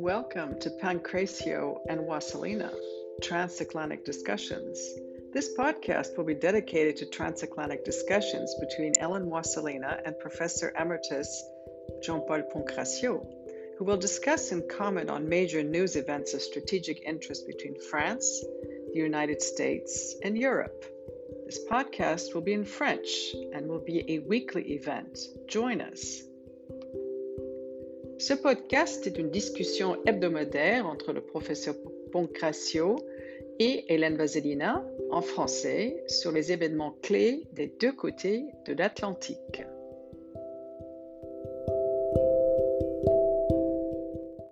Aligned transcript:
Welcome 0.00 0.60
to 0.60 0.70
Pancracio 0.70 1.78
and 1.88 2.02
Wasselina, 2.02 2.72
Transatlantic 3.20 4.04
Discussions. 4.04 4.78
This 5.32 5.56
podcast 5.58 6.16
will 6.16 6.24
be 6.24 6.34
dedicated 6.34 6.98
to 6.98 7.06
transatlantic 7.06 7.84
discussions 7.84 8.54
between 8.60 8.92
Ellen 9.00 9.26
Wasselina 9.26 10.00
and 10.04 10.16
Professor 10.20 10.72
Emeritus 10.78 11.44
Jean-Paul 12.00 12.42
Pancracio, 12.54 13.26
who 13.76 13.84
will 13.84 13.96
discuss 13.96 14.52
and 14.52 14.68
comment 14.68 15.10
on 15.10 15.28
major 15.28 15.64
news 15.64 15.96
events 15.96 16.32
of 16.32 16.42
strategic 16.42 17.02
interest 17.02 17.48
between 17.48 17.80
France, 17.90 18.44
the 18.92 19.00
United 19.00 19.42
States, 19.42 20.14
and 20.22 20.38
Europe. 20.38 20.84
This 21.46 21.58
podcast 21.68 22.34
will 22.34 22.42
be 22.42 22.52
in 22.52 22.64
French 22.64 23.08
and 23.52 23.66
will 23.66 23.84
be 23.84 24.04
a 24.08 24.20
weekly 24.20 24.74
event. 24.74 25.18
Join 25.48 25.80
us. 25.80 26.22
Ce 28.18 28.34
podcast 28.34 29.06
est 29.06 29.16
une 29.16 29.30
discussion 29.30 29.96
hebdomadaire 30.04 30.88
entre 30.88 31.12
le 31.12 31.20
professeur 31.20 31.76
Pancracio 32.10 32.96
et 33.60 33.84
Hélène 33.94 34.16
Vaselina 34.16 34.84
en 35.12 35.22
français 35.22 36.02
sur 36.08 36.32
les 36.32 36.50
événements 36.50 36.96
clés 37.00 37.44
des 37.52 37.72
deux 37.80 37.92
côtés 37.92 38.44
de 38.66 38.72
l'Atlantique. 38.72 39.62